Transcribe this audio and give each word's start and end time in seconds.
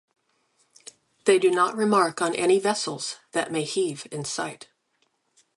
They 1.25 1.37
do 1.37 1.51
not 1.51 1.75
remark 1.75 2.23
on 2.23 2.33
any 2.33 2.57
vessels 2.59 3.17
that 3.33 3.51
may 3.51 3.61
heave 3.63 4.07
in 4.11 4.25
sight. 4.25 4.67